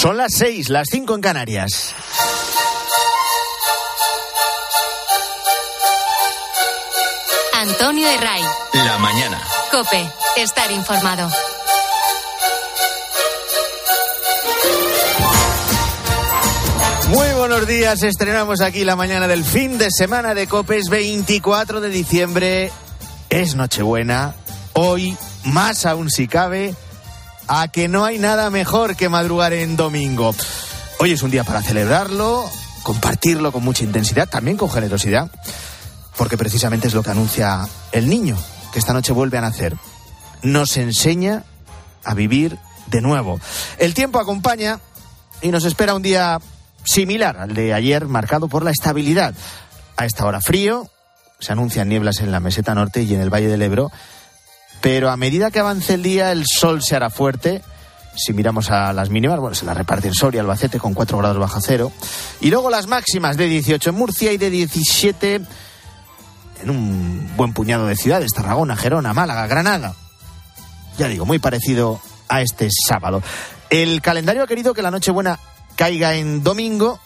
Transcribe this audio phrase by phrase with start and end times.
[0.00, 1.94] Son las seis, las cinco en Canarias.
[7.52, 8.42] Antonio de Ray.
[8.72, 9.38] La mañana.
[9.70, 11.28] Cope, estar informado.
[17.08, 21.90] Muy buenos días, estrenamos aquí la mañana del fin de semana de Copes 24 de
[21.90, 22.72] diciembre.
[23.28, 24.34] Es Nochebuena,
[24.72, 25.14] hoy
[25.44, 26.74] más aún si cabe,
[27.52, 30.32] a que no hay nada mejor que madrugar en domingo.
[31.00, 32.48] Hoy es un día para celebrarlo,
[32.84, 35.28] compartirlo con mucha intensidad, también con generosidad,
[36.16, 38.36] porque precisamente es lo que anuncia el niño,
[38.72, 39.76] que esta noche vuelve a nacer.
[40.42, 41.42] Nos enseña
[42.04, 43.40] a vivir de nuevo.
[43.78, 44.78] El tiempo acompaña
[45.42, 46.38] y nos espera un día
[46.84, 49.34] similar al de ayer, marcado por la estabilidad.
[49.96, 50.88] A esta hora frío,
[51.40, 53.90] se anuncian nieblas en la meseta norte y en el Valle del Ebro,
[54.80, 57.62] pero a medida que avance el día el sol se hará fuerte.
[58.16, 61.60] Si miramos a las mínimas, bueno, se las reparten Soria, Albacete con 4 grados bajo
[61.60, 61.92] cero.
[62.40, 65.40] Y luego las máximas de 18 en Murcia y de 17
[66.62, 69.94] en un buen puñado de ciudades, Tarragona, Gerona, Málaga, Granada.
[70.98, 73.22] Ya digo, muy parecido a este sábado.
[73.70, 75.38] El calendario ha querido que la Nochebuena
[75.76, 77.00] caiga en domingo,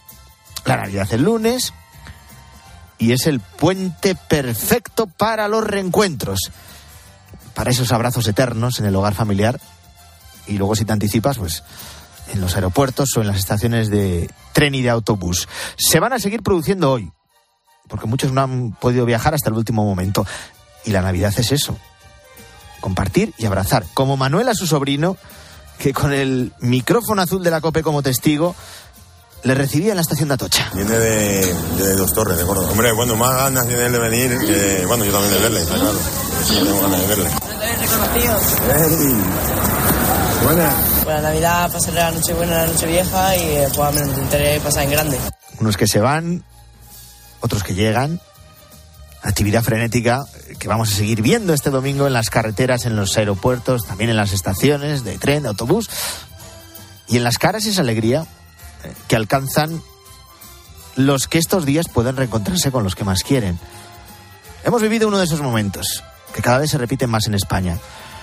[0.64, 1.72] la Navidad el lunes,
[2.98, 6.50] y es el puente perfecto para los reencuentros,
[7.54, 9.60] para esos abrazos eternos en el hogar familiar,
[10.46, 11.62] y luego si te anticipas, pues
[12.32, 15.48] en los aeropuertos o en las estaciones de tren y de autobús.
[15.76, 17.12] Se van a seguir produciendo hoy,
[17.88, 20.26] porque muchos no han podido viajar hasta el último momento.
[20.84, 21.78] Y la Navidad es eso,
[22.80, 25.16] compartir y abrazar, como Manuel a su sobrino,
[25.78, 28.54] que con el micrófono azul de la COPE como testigo
[29.42, 30.70] le recibía en la estación de Atocha.
[30.74, 32.70] Viene de, Dos Torres, de Córdoba.
[32.70, 35.74] Hombre, bueno, más ganas tiene él de venir, que, bueno, yo también de verle, está
[35.74, 35.98] claro.
[36.48, 36.74] Tengo.
[40.44, 40.74] Buena.
[41.22, 44.90] Navidad, pasar la noche buena, la noche vieja y después me lo intentaré pasar en
[44.90, 45.18] grande.
[45.58, 46.44] Unos que se van,
[47.40, 48.20] otros que llegan.
[49.22, 50.24] Actividad frenética
[50.58, 54.16] que vamos a seguir viendo este domingo en las carreteras, en los aeropuertos, también en
[54.16, 55.88] las estaciones de tren, de autobús.
[57.08, 58.26] Y en las caras esa alegría
[58.82, 59.82] eh, que alcanzan
[60.96, 63.58] los que estos días pueden reencontrarse con los que más quieren.
[64.62, 66.02] Hemos vivido uno de esos momentos,
[66.34, 67.78] que cada vez se repiten más en España.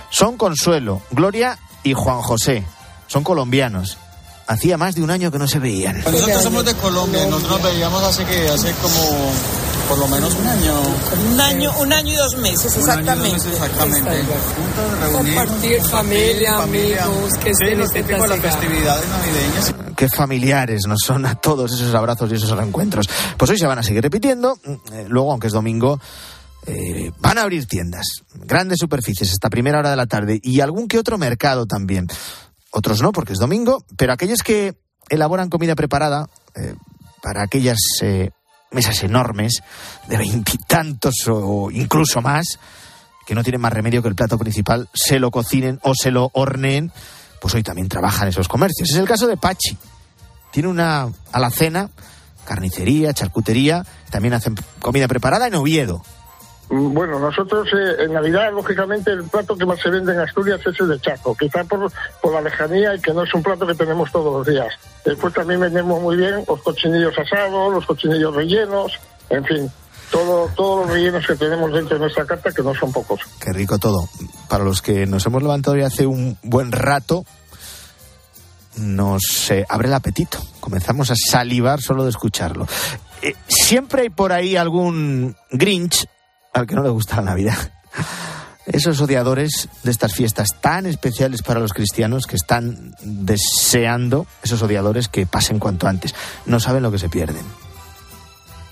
[0.10, 2.64] Son Consuelo, Gloria y Juan José.
[3.08, 3.98] Son colombianos.
[4.48, 6.02] Hacía más de un año que no se veían.
[6.04, 9.32] Nosotros somos de Colombia, nosotros nos veíamos hace que hace como
[9.88, 10.74] por lo menos un año.
[11.32, 13.34] Un año, un año y dos meses, Un año y dos exactamente.
[13.34, 14.10] meses exactamente.
[14.10, 17.04] Juntos, Compartir familia, familia.
[17.06, 19.76] amigos, que Sí, estén este las festividades navideñas.
[19.96, 23.08] Qué familiares nos son a todos esos abrazos y esos reencuentros.
[23.38, 24.58] Pues hoy se van a seguir repitiendo.
[24.66, 26.00] Eh, Luego, aunque es domingo,
[26.68, 30.88] eh, van a abrir tiendas, grandes superficies, esta primera hora de la tarde y algún
[30.88, 32.08] que otro mercado también.
[32.72, 34.76] Otros no, porque es domingo, pero aquellos que
[35.10, 36.76] elaboran comida preparada eh,
[37.22, 38.32] para aquellas eh,
[38.72, 39.62] mesas enormes
[40.08, 42.60] de veintitantos o incluso más,
[43.26, 46.30] que no tienen más remedio que el plato principal se lo cocinen o se lo
[46.34, 46.92] horneen,
[47.42, 48.90] pues hoy también trabajan esos comercios.
[48.90, 49.78] Es el caso de Pachi.
[50.52, 51.90] Tiene una alacena,
[52.46, 56.04] carnicería, charcutería, también hacen comida preparada en Oviedo.
[56.74, 60.80] Bueno, nosotros eh, en Navidad, lógicamente, el plato que más se vende en Asturias es
[60.80, 63.76] el de Chaco, quizá por, por la lejanía y que no es un plato que
[63.76, 64.74] tenemos todos los días.
[65.04, 68.94] Después también vendemos muy bien los cochinillos asados, los cochinillos rellenos,
[69.30, 69.72] en fin,
[70.12, 73.20] todo, todos los rellenos que tenemos dentro de nuestra carta, que no son pocos.
[73.42, 74.08] Qué rico todo.
[74.48, 77.26] Para los que nos hemos levantado ya hace un buen rato,
[78.78, 80.40] nos abre el apetito.
[80.62, 82.66] Comenzamos a salivar solo de escucharlo.
[83.22, 86.08] Eh, siempre hay por ahí algún Grinch
[86.54, 87.58] al que no le gusta la Navidad.
[88.66, 95.08] Esos odiadores de estas fiestas tan especiales para los cristianos que están deseando, esos odiadores
[95.08, 96.14] que pasen cuanto antes.
[96.46, 97.46] No saben lo que se pierden.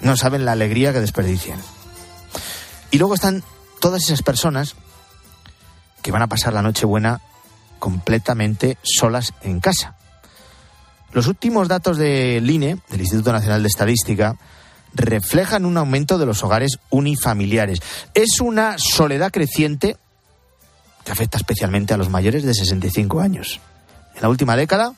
[0.02, 1.60] No saben la alegría que desperdician.
[2.92, 3.44] Y luego están
[3.80, 4.76] todas esas personas
[6.02, 7.22] que van a pasar la noche buena
[7.80, 9.96] completamente solas en casa.
[11.12, 14.36] Los últimos datos del INE, del Instituto Nacional de Estadística,
[14.94, 17.80] reflejan un aumento de los hogares unifamiliares.
[18.13, 19.97] Es una soledad creciente
[21.03, 23.59] que afecta especialmente a los mayores de 65 años.
[24.15, 24.94] En la última década,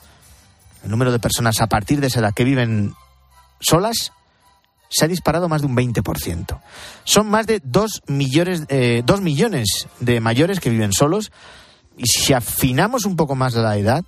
[0.83, 2.93] el número de personas a partir de esa edad que viven
[3.59, 4.11] solas
[4.89, 6.59] se ha disparado más de un 20%.
[7.05, 11.31] Son más de 2 millones, eh, 2 millones de mayores que viven solos
[11.97, 14.03] y si afinamos un poco más la edad,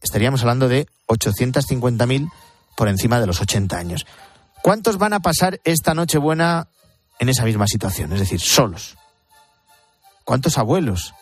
[0.00, 2.30] estaríamos hablando de 850.000
[2.76, 4.06] por encima de los 80 años.
[4.64, 6.68] ¿Cuántos van a pasar esta Nochebuena
[7.18, 8.14] en esa misma situación?
[8.14, 8.96] Es decir, solos.
[10.24, 11.12] ¿Cuántos abuelos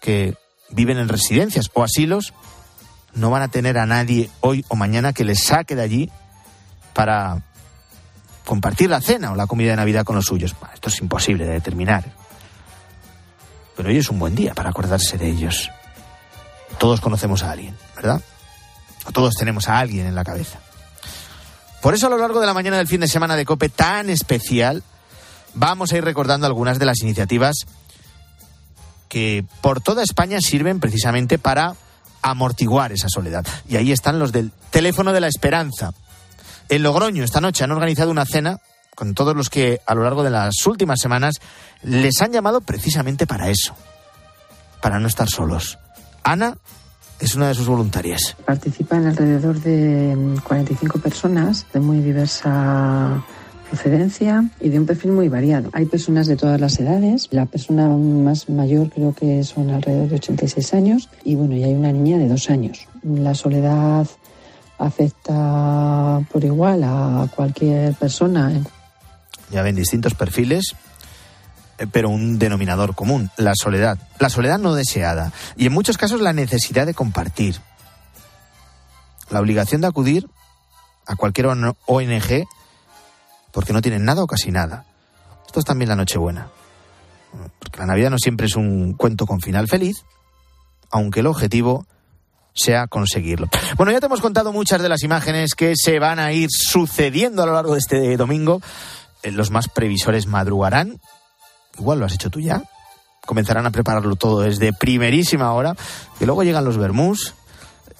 [0.00, 0.34] que
[0.70, 2.32] viven en residencias o asilos
[3.12, 6.10] no van a tener a nadie hoy o mañana que les saque de allí
[6.94, 7.42] para
[8.46, 10.56] compartir la cena o la comida de Navidad con los suyos.
[10.72, 12.14] esto es imposible de determinar.
[13.76, 15.70] Pero hoy es un buen día para acordarse de ellos.
[16.78, 18.22] Todos conocemos a alguien, ¿verdad?
[19.12, 20.63] Todos tenemos a alguien en la cabeza.
[21.84, 24.08] Por eso a lo largo de la mañana del fin de semana de Cope tan
[24.08, 24.82] especial,
[25.52, 27.56] vamos a ir recordando algunas de las iniciativas
[29.10, 31.74] que por toda España sirven precisamente para
[32.22, 33.46] amortiguar esa soledad.
[33.68, 35.92] Y ahí están los del teléfono de la esperanza.
[36.70, 38.60] En Logroño esta noche han organizado una cena
[38.94, 41.34] con todos los que a lo largo de las últimas semanas
[41.82, 43.76] les han llamado precisamente para eso,
[44.80, 45.78] para no estar solos.
[46.22, 46.56] Ana
[47.20, 48.36] es una de sus voluntarias.
[48.44, 53.24] Participan alrededor de 45 personas de muy diversa
[53.70, 55.70] procedencia y de un perfil muy variado.
[55.72, 60.16] Hay personas de todas las edades, la persona más mayor creo que son alrededor de
[60.16, 62.86] 86 años y bueno, y hay una niña de dos años.
[63.02, 64.06] La soledad
[64.78, 68.52] afecta por igual a cualquier persona.
[69.50, 70.74] Ya ven distintos perfiles,
[71.92, 73.98] pero un denominador común, la soledad.
[74.18, 77.60] La soledad no deseada y en muchos casos la necesidad de compartir.
[79.30, 80.28] La obligación de acudir
[81.06, 82.46] a cualquier ONG
[83.52, 84.84] porque no tienen nada o casi nada.
[85.46, 86.48] Esto es también la Nochebuena.
[87.58, 90.04] Porque la Navidad no siempre es un cuento con final feliz,
[90.90, 91.86] aunque el objetivo
[92.54, 93.48] sea conseguirlo.
[93.76, 97.42] Bueno, ya te hemos contado muchas de las imágenes que se van a ir sucediendo
[97.42, 98.60] a lo largo de este domingo.
[99.22, 101.00] Eh, los más previsores madrugarán.
[101.78, 102.62] Igual lo has hecho tú ya.
[103.26, 105.74] Comenzarán a prepararlo todo desde primerísima hora.
[106.20, 107.34] Y luego llegan los vermús,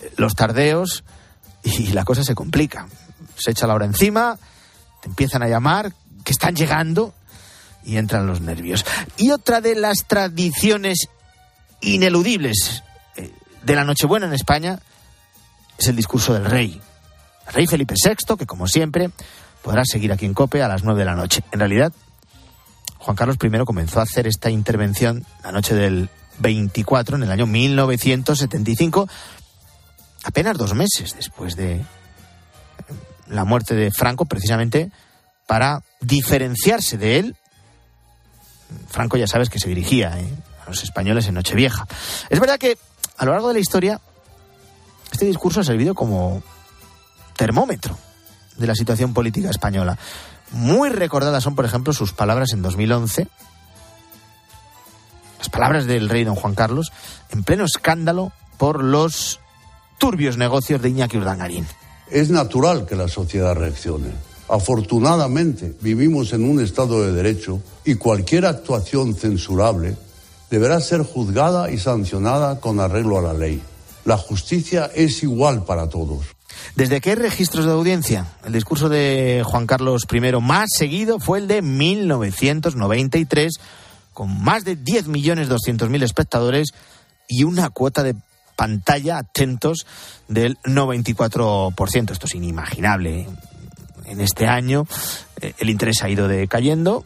[0.00, 1.04] eh, los tardeos,
[1.62, 2.86] y la cosa se complica.
[3.36, 4.38] Se echa la hora encima,
[5.00, 5.92] te empiezan a llamar,
[6.24, 7.14] que están llegando,
[7.84, 8.84] y entran los nervios.
[9.16, 11.08] Y otra de las tradiciones
[11.80, 12.82] ineludibles
[13.64, 14.78] de la Nochebuena en España
[15.78, 16.80] es el discurso del rey.
[17.48, 19.10] El rey Felipe VI, que como siempre
[19.62, 21.42] podrá seguir aquí en Cope a las 9 de la noche.
[21.50, 21.92] En realidad,
[23.04, 26.08] Juan Carlos I comenzó a hacer esta intervención la noche del
[26.38, 29.06] 24, en el año 1975,
[30.24, 31.84] apenas dos meses después de
[33.28, 34.90] la muerte de Franco, precisamente
[35.46, 37.36] para diferenciarse de él.
[38.88, 40.34] Franco ya sabes que se dirigía ¿eh?
[40.64, 41.86] a los españoles en Nochevieja.
[42.30, 42.78] Es verdad que
[43.18, 44.00] a lo largo de la historia,
[45.12, 46.42] este discurso ha servido como
[47.36, 47.98] termómetro
[48.56, 49.98] de la situación política española.
[50.54, 53.26] Muy recordadas son, por ejemplo, sus palabras en 2011,
[55.38, 56.92] las palabras del rey don Juan Carlos,
[57.30, 59.40] en pleno escándalo por los
[59.98, 61.66] turbios negocios de Iñaki Urdangarín.
[62.08, 64.12] Es natural que la sociedad reaccione.
[64.48, 69.96] Afortunadamente, vivimos en un Estado de Derecho y cualquier actuación censurable
[70.50, 73.60] deberá ser juzgada y sancionada con arreglo a la ley.
[74.04, 76.33] La justicia es igual para todos.
[76.74, 78.26] ¿Desde qué registros de audiencia?
[78.44, 83.52] El discurso de Juan Carlos I más seguido fue el de 1993,
[84.12, 86.68] con más de 10.200.000 espectadores
[87.28, 88.14] y una cuota de
[88.56, 89.86] pantalla, atentos,
[90.28, 92.10] del 94%.
[92.10, 93.28] Esto es inimaginable.
[94.04, 94.86] En este año
[95.40, 97.04] eh, el interés ha ido decayendo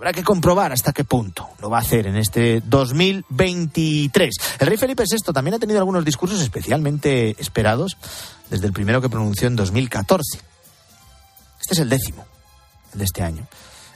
[0.00, 4.34] Habrá que comprobar hasta qué punto lo va a hacer en este 2023.
[4.58, 7.98] El rey Felipe VI también ha tenido algunos discursos especialmente esperados
[8.48, 10.38] desde el primero que pronunció en 2014.
[11.60, 12.24] Este es el décimo,
[12.94, 13.46] de este año.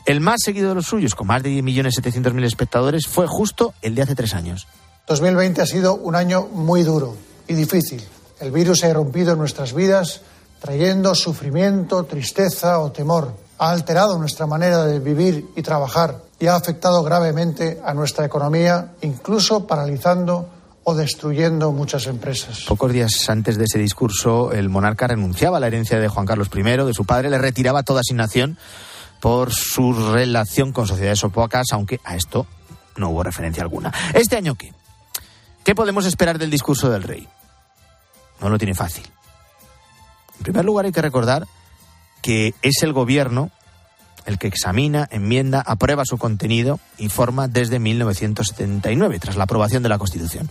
[0.04, 4.02] El más seguido de los suyos, con más de 10.700.000 espectadores, fue justo el de
[4.02, 4.66] hace tres años.
[5.06, 7.16] 2020 ha sido un año muy duro
[7.48, 8.04] y difícil.
[8.40, 10.20] El virus ha irrumpido en nuestras vidas,
[10.60, 16.56] trayendo sufrimiento, tristeza o temor ha alterado nuestra manera de vivir y trabajar y ha
[16.56, 20.48] afectado gravemente a nuestra economía, incluso paralizando
[20.84, 22.64] o destruyendo muchas empresas.
[22.68, 26.50] Pocos días antes de ese discurso, el monarca renunciaba a la herencia de Juan Carlos
[26.54, 28.58] I, de su padre, le retiraba toda asignación
[29.20, 32.46] por su relación con sociedades opacas, aunque a esto
[32.96, 33.92] no hubo referencia alguna.
[34.12, 34.74] ¿Este año qué?
[35.64, 37.26] ¿Qué podemos esperar del discurso del rey?
[38.42, 39.06] No lo tiene fácil.
[40.36, 41.46] En primer lugar, hay que recordar
[42.24, 43.50] que es el gobierno
[44.24, 49.90] el que examina, enmienda, aprueba su contenido y forma desde 1979, tras la aprobación de
[49.90, 50.48] la Constitución.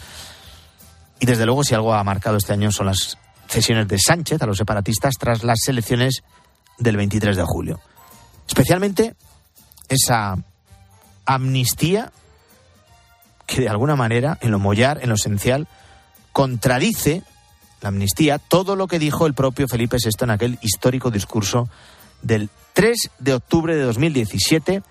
[1.20, 4.46] Y desde luego, si algo ha marcado este año son las cesiones de Sánchez a
[4.46, 6.22] los separatistas tras las elecciones
[6.78, 7.80] del 23 de julio.
[8.48, 9.16] Especialmente
[9.90, 10.38] esa
[11.26, 12.12] amnistía
[13.48, 15.68] que de alguna manera, en lo mollar, en lo esencial,
[16.34, 17.24] contradice
[17.84, 21.68] la amnistía, todo lo que dijo el propio Felipe VI en aquel histórico discurso
[22.22, 24.82] del 3 de octubre de 2017,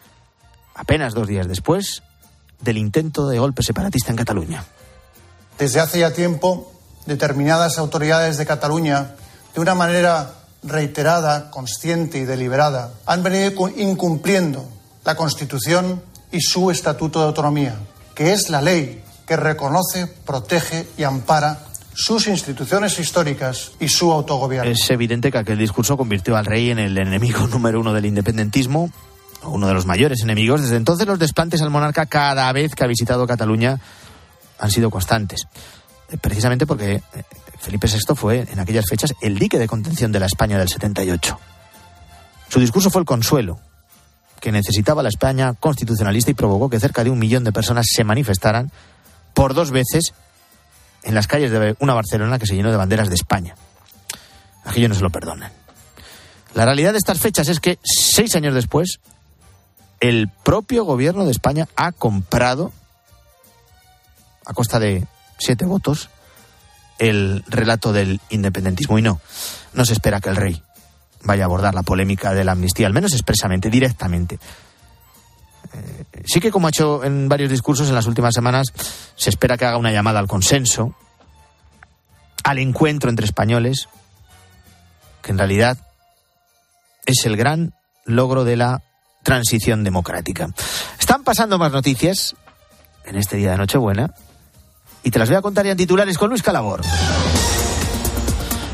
[0.75, 2.03] apenas dos días después
[2.61, 4.65] del intento de golpe separatista en Cataluña.
[5.59, 6.71] Desde hace ya tiempo
[7.07, 9.15] determinadas autoridades de Cataluña,
[9.55, 14.69] de una manera reiterada, consciente y deliberada, han venido incumpliendo
[15.05, 17.75] la Constitución y su Estatuto de Autonomía,
[18.15, 24.71] que es la ley que reconoce, protege y ampara sus instituciones históricas y su autogobierno.
[24.71, 28.91] Es evidente que aquel discurso convirtió al rey en el enemigo número uno del independentismo,
[29.45, 30.63] uno de los mayores enemigos.
[30.63, 33.79] Desde entonces los desplantes al monarca cada vez que ha visitado Cataluña
[34.59, 35.47] han sido constantes.
[36.11, 37.03] Eh, precisamente porque eh,
[37.59, 41.39] Felipe VI fue en aquellas fechas el dique de contención de la España del 78.
[42.49, 43.59] Su discurso fue el consuelo
[44.41, 48.03] que necesitaba la España constitucionalista y provocó que cerca de un millón de personas se
[48.03, 48.73] manifestaran
[49.35, 50.13] por dos veces
[51.03, 53.55] en las calles de una Barcelona que se llenó de banderas de España.
[54.65, 55.53] Aquello no se lo perdonan.
[56.55, 59.01] La realidad de estas fechas es que seis años después,
[60.01, 62.73] el propio gobierno de España ha comprado,
[64.45, 65.07] a costa de
[65.39, 66.11] siete votos,
[66.99, 68.99] el relato del independentismo.
[68.99, 69.21] Y no,
[69.73, 70.63] no se espera que el rey
[71.25, 74.39] vaya a abordar la polémica de la amnistía, al menos expresamente, directamente.
[75.75, 78.69] Eh, sí que, como ha hecho en varios discursos en las últimas semanas,
[79.17, 80.95] se espera que haga una llamada al consenso,
[82.45, 83.89] al encuentro entre españoles,
[85.23, 85.79] que en realidad
[87.07, 87.75] es el gran
[88.05, 88.83] logro de la
[89.23, 90.49] transición democrática.
[90.99, 92.35] Están pasando más noticias
[93.05, 94.15] en este día de Nochebuena
[95.03, 96.83] y te las voy a contar ya en titulares con Luis Calabor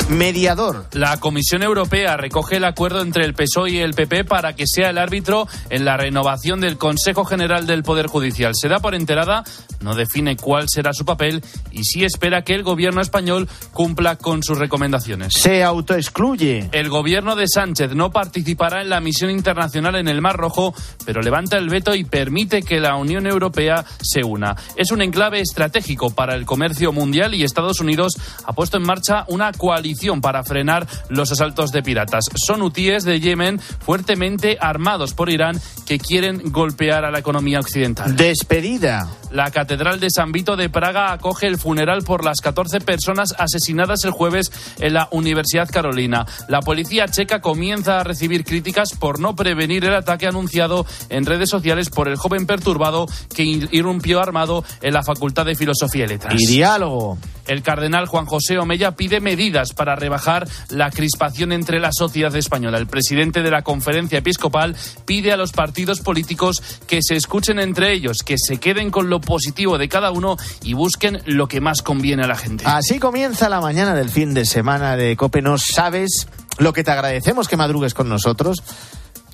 [0.08, 0.86] mediador.
[0.92, 4.90] La Comisión Europea recoge el acuerdo entre el PSOE y el PP para que sea
[4.90, 8.52] el árbitro en la renovación del Consejo General del Poder Judicial.
[8.54, 9.44] Se da por enterada,
[9.80, 14.42] no define cuál será su papel y sí espera que el gobierno español cumpla con
[14.42, 15.34] sus recomendaciones.
[15.34, 16.70] Se autoexcluye.
[16.72, 20.74] El gobierno de Sánchez no participará en la misión internacional en el Mar Rojo,
[21.04, 24.56] pero levanta el veto y permite que la Unión Europea se una.
[24.76, 29.24] Es un enclave estratégico para el comercio mundial y Estados Unidos ha puesto en marcha
[29.28, 32.26] una coalición para frenar los asaltos de piratas.
[32.36, 38.14] Son hutíes de Yemen fuertemente armados por Irán que quieren golpear a la economía occidental.
[38.14, 39.08] Despedida.
[39.32, 44.04] La Catedral de San Vito de Praga acoge el funeral por las 14 personas asesinadas
[44.04, 46.24] el jueves en la Universidad Carolina.
[46.48, 51.50] La policía checa comienza a recibir críticas por no prevenir el ataque anunciado en redes
[51.50, 56.34] sociales por el joven perturbado que irrumpió armado en la Facultad de Filosofía y Letras.
[56.38, 57.18] Y diálogo.
[57.48, 62.78] El cardenal Juan José Omeya pide medidas para rebajar la crispación entre la sociedad española.
[62.78, 67.92] El presidente de la conferencia episcopal pide a los partidos políticos que se escuchen entre
[67.92, 71.83] ellos, que se queden con lo positivo de cada uno y busquen lo que más
[71.83, 72.64] conviene a la gente.
[72.66, 75.42] Así comienza la mañana del fin de semana de Cope.
[75.42, 76.28] No sabes
[76.59, 78.62] lo que te agradecemos que madrugues con nosotros.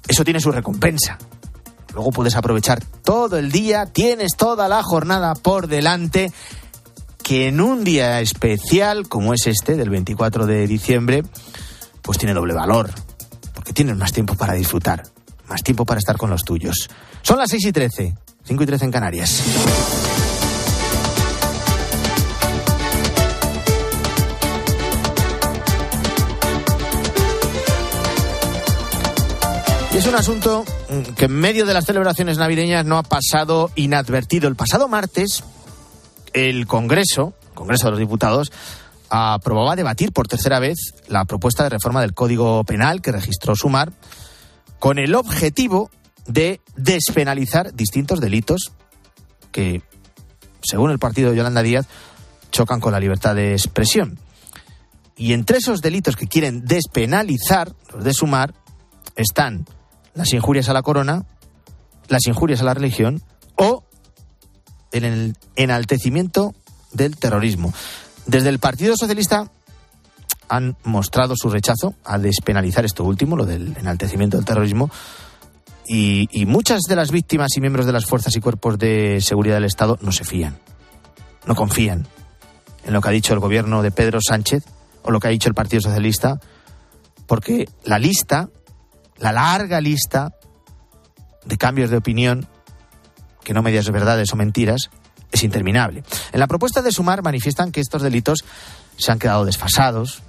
[0.07, 1.19] Eso tiene su recompensa.
[1.95, 6.33] Luego puedes aprovechar todo el día, tienes toda la jornada por delante
[7.25, 11.23] que en un día especial como es este, del 24 de diciembre,
[12.02, 12.90] pues tiene doble valor,
[13.54, 15.02] porque tienes más tiempo para disfrutar,
[15.49, 16.90] más tiempo para estar con los tuyos.
[17.23, 18.14] Son las 6 y 13,
[18.45, 19.43] 5 y 13 en Canarias.
[29.95, 30.64] Y es un asunto
[31.16, 34.49] que en medio de las celebraciones navideñas no ha pasado inadvertido.
[34.49, 35.45] El pasado martes,
[36.35, 38.53] el Congreso, Congreso de los Diputados,
[39.09, 40.76] aprobaba debatir por tercera vez
[41.09, 43.93] la propuesta de reforma del Código Penal que registró Sumar
[44.79, 45.91] con el objetivo
[46.26, 48.73] de despenalizar distintos delitos
[49.53, 49.83] que,
[50.62, 51.87] según el partido de Yolanda Díaz,
[52.50, 54.19] chocan con la libertad de expresión.
[55.17, 58.55] Y entre esos delitos que quieren despenalizar, los de Sumar,
[59.17, 59.64] están
[60.14, 61.25] las injurias a la corona,
[62.09, 63.23] las injurias a la religión
[65.03, 66.55] el enaltecimiento
[66.93, 67.73] del terrorismo.
[68.27, 69.51] Desde el Partido Socialista
[70.49, 74.91] han mostrado su rechazo a despenalizar esto último, lo del enaltecimiento del terrorismo,
[75.87, 79.57] y, y, muchas de las víctimas y miembros de las fuerzas y cuerpos de seguridad
[79.57, 80.59] del Estado no se fían,
[81.47, 82.07] no confían
[82.87, 84.65] en lo que ha dicho el gobierno de Pedro Sánchez
[85.03, 86.41] o lo que ha dicho el Partido Socialista,
[87.27, 88.49] porque la lista,
[89.19, 90.33] la larga lista
[91.45, 92.49] de cambios de opinión
[93.45, 94.91] que no medias verdades o mentiras,
[95.31, 96.03] es interminable.
[96.33, 98.45] En la propuesta de Sumar manifiestan que estos delitos
[98.97, 100.23] se han quedado desfasados,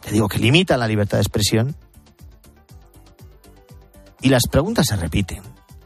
[0.00, 1.76] te digo que limitan la libertad de expresión,
[4.20, 5.42] y las preguntas se repiten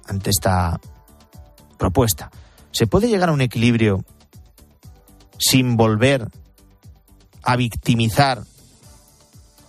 [0.07, 0.81] ante esta
[1.79, 2.31] propuesta.
[2.71, 4.05] ¿Se puede llegar a un equilibrio
[5.39, 6.29] sin volver
[7.43, 8.43] a victimizar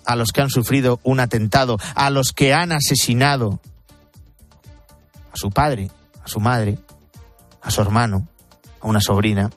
[0.05, 3.59] a los que han sufrido un atentado, a los que han asesinado
[5.31, 5.89] a su padre,
[6.23, 6.77] a su madre,
[7.61, 8.27] a su hermano,
[8.81, 9.49] a una sobrina.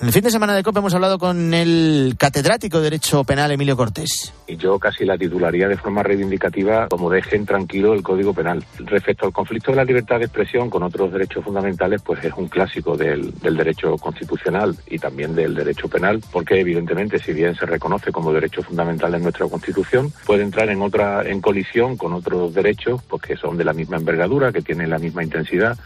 [0.00, 3.52] En el fin de semana de COPE hemos hablado con el catedrático de Derecho Penal,
[3.52, 4.32] Emilio Cortés.
[4.46, 8.64] Y yo casi la titularía de forma reivindicativa como dejen tranquilo el Código Penal.
[8.78, 12.48] Respecto al conflicto de la libertad de expresión con otros derechos fundamentales, pues es un
[12.48, 17.66] clásico del, del derecho constitucional y también del derecho penal, porque evidentemente, si bien se
[17.66, 22.54] reconoce como derecho fundamental en nuestra Constitución, puede entrar en otra en colisión con otros
[22.54, 25.78] derechos, pues que son de la misma envergadura, que tienen la misma intensidad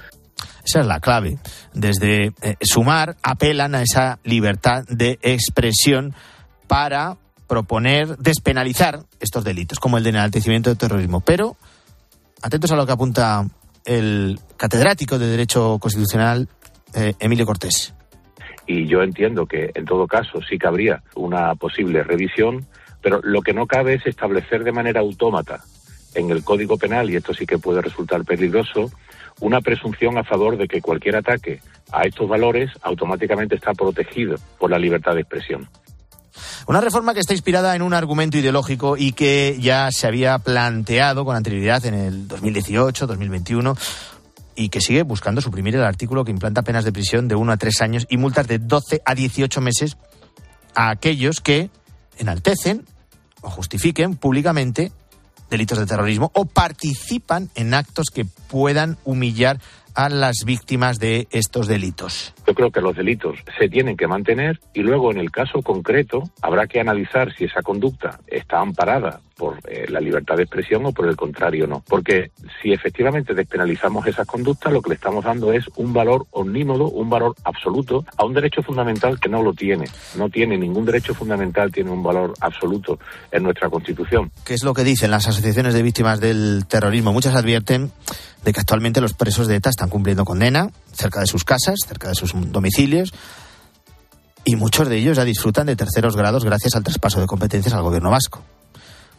[0.64, 1.38] esa es la clave.
[1.73, 6.14] Desde eh, Sumar apelan a esa libertad de expresión
[6.66, 7.16] para
[7.47, 11.21] proponer despenalizar estos delitos, como el de enaltecimiento de terrorismo.
[11.21, 11.56] Pero,
[12.42, 13.47] atentos a lo que apunta
[13.85, 16.49] el catedrático de Derecho Constitucional,
[16.94, 17.94] eh, Emilio Cortés.
[18.66, 22.66] Y yo entiendo que, en todo caso, sí cabría una posible revisión,
[23.02, 25.62] pero lo que no cabe es establecer de manera autómata
[26.14, 28.90] en el Código Penal, y esto sí que puede resultar peligroso,
[29.40, 31.60] una presunción a favor de que cualquier ataque
[31.92, 35.68] a estos valores automáticamente está protegido por la libertad de expresión.
[36.66, 41.24] Una reforma que está inspirada en un argumento ideológico y que ya se había planteado
[41.24, 43.76] con anterioridad en el 2018, 2021
[44.56, 47.56] y que sigue buscando suprimir el artículo que implanta penas de prisión de 1 a
[47.56, 49.96] 3 años y multas de 12 a 18 meses
[50.74, 51.70] a aquellos que
[52.18, 52.84] enaltecen
[53.42, 54.92] o justifiquen públicamente
[55.50, 59.60] delitos de terrorismo o participan en actos que puedan humillar
[59.94, 62.34] a las víctimas de estos delitos.
[62.46, 66.22] Yo creo que los delitos se tienen que mantener y luego en el caso concreto
[66.42, 70.92] habrá que analizar si esa conducta está amparada por eh, la libertad de expresión o
[70.92, 71.82] por el contrario no.
[71.88, 72.30] Porque
[72.62, 77.10] si efectivamente despenalizamos esas conductas, lo que le estamos dando es un valor omnímodo, un
[77.10, 79.86] valor absoluto a un derecho fundamental que no lo tiene.
[80.16, 82.98] No tiene ningún derecho fundamental, tiene un valor absoluto
[83.32, 84.30] en nuestra Constitución.
[84.44, 87.12] ¿Qué es lo que dicen las asociaciones de víctimas del terrorismo?
[87.12, 87.90] Muchas advierten
[88.44, 92.08] de que actualmente los presos de ETA están cumpliendo condena cerca de sus casas, cerca
[92.08, 93.12] de sus domicilios,
[94.44, 97.82] y muchos de ellos ya disfrutan de terceros grados gracias al traspaso de competencias al
[97.82, 98.42] gobierno vasco.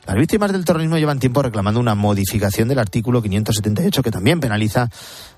[0.06, 4.90] Las víctimas del terrorismo llevan tiempo reclamando una modificación del artículo 578 que también penaliza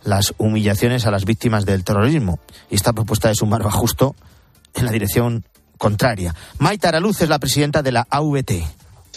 [0.04, 2.40] las humillaciones a las víctimas del terrorismo.
[2.70, 4.14] Y esta propuesta de sumar va justo
[4.74, 5.46] en la dirección
[5.78, 6.36] contraria.
[6.60, 8.52] Maita Araluz es la presidenta de la AVT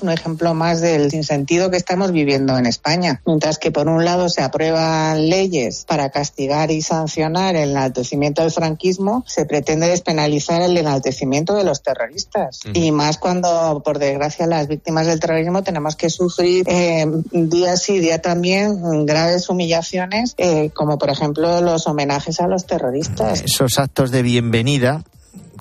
[0.02, 3.20] un ejemplo más del sinsentido que estamos viviendo en España.
[3.26, 8.50] Mientras que por un lado se aprueban leyes para castigar y sancionar el enaltecimiento del
[8.50, 12.60] franquismo, se pretende despenalizar el enaltecimiento de los terroristas.
[12.72, 17.98] Y más cuando, por desgracia, las víctimas del terrorismo tenemos que sufrir eh, día sí,
[17.98, 23.42] día también graves humillaciones, eh, como por ejemplo los homenajes a los terroristas.
[23.42, 25.02] Esos actos de bienvenida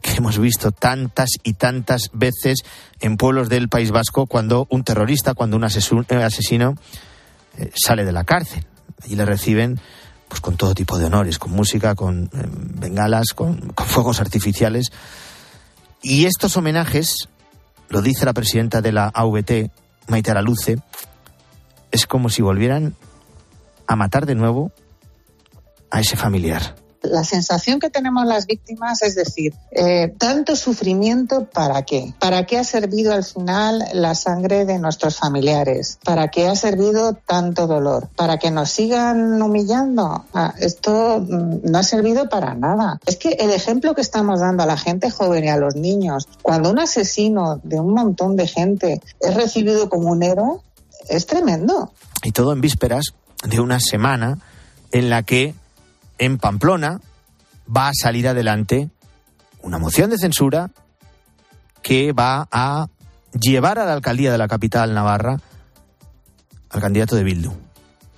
[0.02, 2.60] que hemos visto tantas y tantas veces
[3.00, 6.76] en pueblos del País Vasco cuando un terrorista, cuando un eh, asesino
[7.58, 8.66] eh, sale de la cárcel.
[9.06, 9.80] y le reciben
[10.28, 12.48] pues con todo tipo de honores, con música, con eh,
[12.80, 14.92] bengalas, con, fuegos artificiales.
[16.02, 17.28] Y estos homenajes,
[17.90, 19.72] lo dice la presidenta de la AVT,
[20.08, 20.78] Maite Araluce,
[21.92, 22.96] es como si volvieran
[23.88, 24.72] a matar de nuevo
[25.90, 26.76] a ese familiar.
[27.02, 32.14] La sensación que tenemos las víctimas es decir, eh, tanto sufrimiento, ¿para qué?
[32.20, 36.00] ¿Para qué ha servido al final la sangre de nuestros familiares?
[36.04, 38.10] ¿Para qué ha servido tanto dolor?
[38.16, 40.26] ¿Para que nos sigan humillando?
[40.34, 43.00] Ah, esto mm, no ha servido para nada.
[43.06, 46.28] Es que el ejemplo que estamos dando a la gente joven y a los niños,
[46.42, 50.60] cuando un asesino de un montón de gente es recibido como un héroe,
[51.08, 51.92] es tremendo.
[52.24, 54.40] Y todo en vísperas de una semana
[54.92, 55.56] en la que
[56.20, 57.02] en Pamplona
[57.76, 58.90] va a salir adelante
[59.62, 60.70] una moción de censura
[61.82, 62.88] que va a
[63.40, 65.40] llevar a la alcaldía de la capital navarra
[66.70, 67.54] al candidato de Bildu,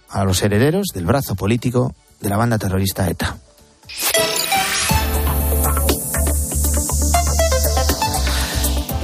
[0.10, 3.38] a los herederos del brazo político de la banda terrorista ETA.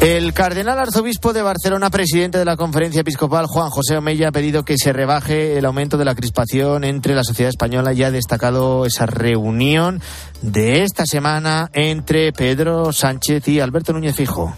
[0.01, 4.63] El cardenal arzobispo de Barcelona, presidente de la conferencia episcopal, Juan José Omeya, ha pedido
[4.63, 8.85] que se rebaje el aumento de la crispación entre la sociedad española y ha destacado
[8.85, 9.99] esa reunión
[10.43, 14.55] de esta semana entre Pedro Sánchez y Alberto Núñez Fijo.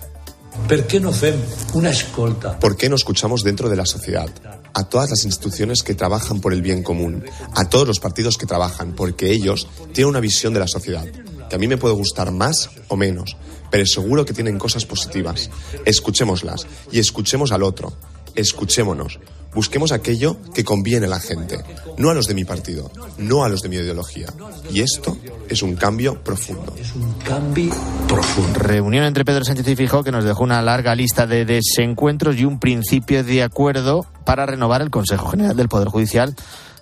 [0.67, 1.41] ¿Por qué no hacemos
[1.73, 2.59] una escolta?
[2.59, 4.29] ¿Por qué no escuchamos dentro de la sociedad?
[4.73, 7.23] A todas las instituciones que trabajan por el bien común,
[7.55, 11.05] a todos los partidos que trabajan, porque ellos tienen una visión de la sociedad,
[11.49, 13.35] que a mí me puede gustar más o menos,
[13.69, 15.49] pero seguro que tienen cosas positivas.
[15.85, 17.93] Escuchémoslas y escuchemos al otro.
[18.35, 19.19] Escuchémonos.
[19.53, 21.57] Busquemos aquello que conviene a la gente,
[21.97, 24.27] no a los de mi partido, no a los de mi ideología.
[24.71, 25.17] Y esto
[25.49, 26.75] es un cambio profundo.
[26.79, 27.73] Es un cambio
[28.07, 28.59] profundo.
[28.59, 32.45] Reunión entre Pedro Sánchez y Fijó que nos dejó una larga lista de desencuentros y
[32.45, 36.35] un principio de acuerdo para renovar el Consejo General del Poder Judicial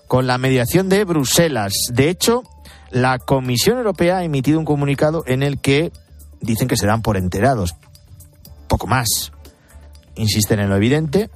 [0.07, 1.73] con la mediación de Bruselas.
[1.91, 2.43] De hecho,
[2.91, 5.91] la Comisión Europea ha emitido un comunicado en el que
[6.41, 7.75] dicen que se dan por enterados.
[8.67, 9.31] Poco más.
[10.15, 11.29] Insisten en lo evidente,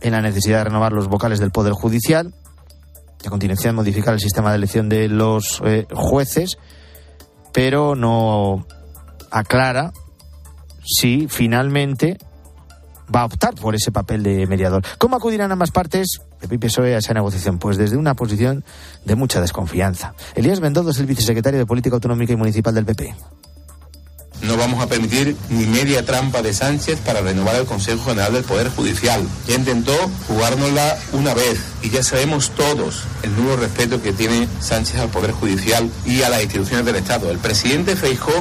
[0.00, 2.32] en la necesidad de renovar los vocales del Poder Judicial,
[3.22, 6.58] y a continuación modificar el sistema de elección de los eh, jueces,
[7.52, 8.66] pero no
[9.30, 9.92] aclara
[10.84, 12.18] si finalmente
[13.14, 14.82] va a optar por ese papel de mediador.
[14.98, 17.58] ¿Cómo acudirán ambas partes, PP PSOE, a esa negociación?
[17.58, 18.64] Pues desde una posición
[19.04, 20.14] de mucha desconfianza.
[20.34, 23.14] Elías Bendodo es el vicesecretario de Política Autonómica y Municipal del PP.
[24.42, 28.42] No vamos a permitir ni media trampa de Sánchez para renovar el Consejo General del
[28.42, 29.22] Poder Judicial.
[29.46, 29.94] Ya intentó
[30.26, 35.32] jugárnosla una vez y ya sabemos todos el nuevo respeto que tiene Sánchez al Poder
[35.32, 37.30] Judicial y a las instituciones del Estado.
[37.30, 38.32] El presidente Feijó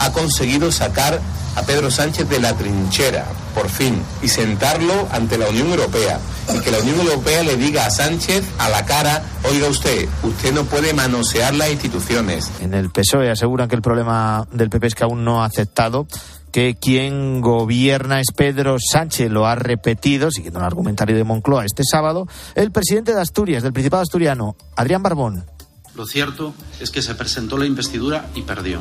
[0.00, 1.20] ha conseguido sacar
[1.56, 6.20] a Pedro Sánchez de la trinchera, por fin, y sentarlo ante la Unión Europea.
[6.54, 10.54] Y que la Unión Europea le diga a Sánchez a la cara, oiga usted, usted
[10.54, 12.50] no puede manosear las instituciones.
[12.60, 16.06] En el PSOE aseguran que el problema del PP es que aún no ha aceptado
[16.52, 21.82] que quien gobierna es Pedro Sánchez, lo ha repetido, siguiendo el argumentario de Moncloa este
[21.84, 25.44] sábado, el presidente de Asturias, del Principado Asturiano, Adrián Barbón.
[25.94, 28.80] Lo cierto es que se presentó la investidura y perdió.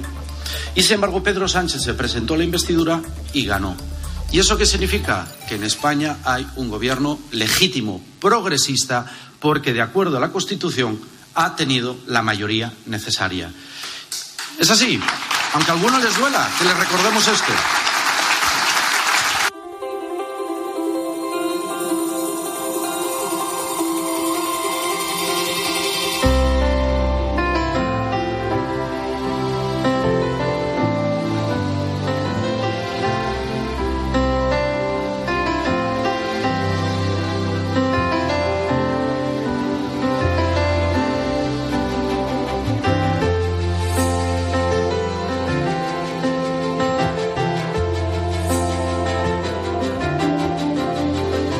[0.75, 3.01] Y sin embargo, Pedro Sánchez se presentó la investidura
[3.33, 3.75] y ganó.
[4.31, 5.27] ¿Y eso qué significa?
[5.47, 9.05] Que en España hay un gobierno legítimo, progresista,
[9.39, 10.99] porque de acuerdo a la Constitución
[11.33, 13.51] ha tenido la mayoría necesaria.
[14.59, 14.99] Es así,
[15.53, 17.53] aunque a algunos les duela que les recordemos esto.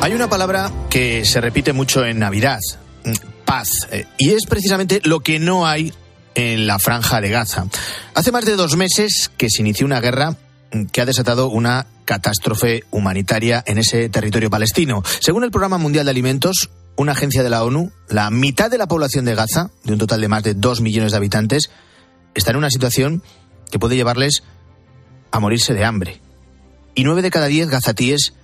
[0.00, 2.60] Hay una palabra que se repite mucho en Navidad,
[3.44, 5.92] paz, eh, y es precisamente lo que no hay
[6.34, 7.66] en la franja de Gaza.
[8.14, 10.36] Hace más de dos meses que se inició una guerra
[10.92, 15.02] que ha desatado una catástrofe humanitaria en ese territorio palestino.
[15.20, 18.86] Según el Programa Mundial de Alimentos, una agencia de la ONU, la mitad de la
[18.86, 21.70] población de Gaza, de un total de más de dos millones de habitantes,
[22.34, 23.22] está en una situación
[23.70, 24.44] que puede llevarles
[25.32, 26.20] a morirse de hambre.
[26.94, 28.34] Y nueve de cada diez gazatíes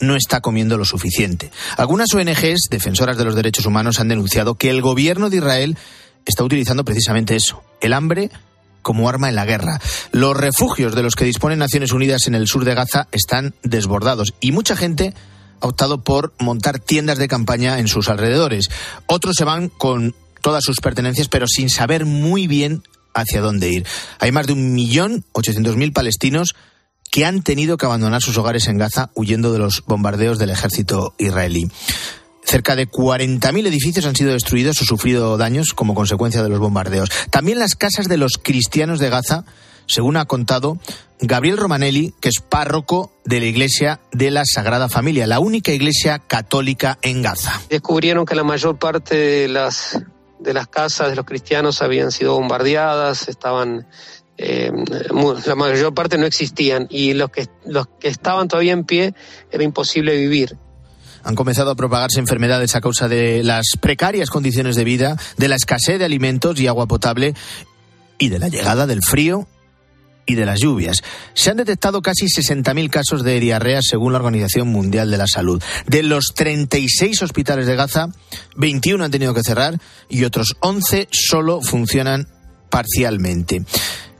[0.00, 1.50] no está comiendo lo suficiente.
[1.76, 5.78] Algunas ONGs defensoras de los derechos humanos han denunciado que el gobierno de Israel
[6.26, 8.30] está utilizando precisamente eso, el hambre
[8.82, 9.80] como arma en la guerra.
[10.10, 14.34] Los refugios de los que disponen Naciones Unidas en el sur de Gaza están desbordados
[14.40, 15.14] y mucha gente
[15.60, 18.70] ha optado por montar tiendas de campaña en sus alrededores.
[19.06, 22.82] Otros se van con todas sus pertenencias pero sin saber muy bien
[23.14, 23.86] hacia dónde ir.
[24.18, 26.54] Hay más de un millón ochocientos mil palestinos
[27.12, 31.14] que han tenido que abandonar sus hogares en Gaza huyendo de los bombardeos del ejército
[31.18, 31.70] israelí.
[32.42, 37.10] Cerca de 40.000 edificios han sido destruidos o sufrido daños como consecuencia de los bombardeos.
[37.30, 39.44] También las casas de los cristianos de Gaza,
[39.86, 40.78] según ha contado
[41.20, 46.18] Gabriel Romanelli, que es párroco de la iglesia de la Sagrada Familia, la única iglesia
[46.18, 47.60] católica en Gaza.
[47.68, 50.02] Descubrieron que la mayor parte de las,
[50.40, 53.86] de las casas de los cristianos habían sido bombardeadas, estaban
[54.38, 54.72] eh,
[55.46, 59.14] la mayor parte no existían y los que, los que estaban todavía en pie
[59.50, 60.56] era imposible vivir.
[61.24, 65.56] Han comenzado a propagarse enfermedades a causa de las precarias condiciones de vida, de la
[65.56, 67.34] escasez de alimentos y agua potable
[68.18, 69.46] y de la llegada del frío
[70.26, 71.02] y de las lluvias.
[71.34, 75.62] Se han detectado casi 60.000 casos de diarrea según la Organización Mundial de la Salud.
[75.86, 78.08] De los 36 hospitales de Gaza,
[78.56, 82.28] 21 han tenido que cerrar y otros 11 solo funcionan
[82.70, 83.64] parcialmente.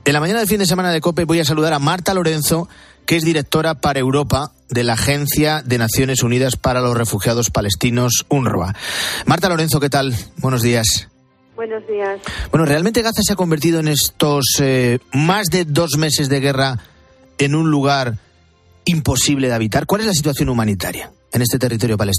[0.05, 2.67] En la mañana del fin de semana de COPE voy a saludar a Marta Lorenzo,
[3.05, 8.25] que es directora para Europa de la Agencia de Naciones Unidas para los Refugiados Palestinos,
[8.27, 8.75] UNRWA.
[9.25, 10.13] Marta Lorenzo, ¿qué tal?
[10.37, 11.07] Buenos días.
[11.55, 12.19] Buenos días.
[12.51, 16.79] Bueno, ¿realmente Gaza se ha convertido en estos eh, más de dos meses de guerra
[17.37, 18.17] en un lugar
[18.83, 19.85] imposible de habitar?
[19.85, 22.11] ¿Cuál es la situación humanitaria en este territorio palestino?